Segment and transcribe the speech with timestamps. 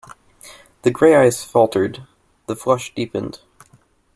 [0.81, 2.07] The gray eyes faltered;
[2.47, 3.41] the flush deepened.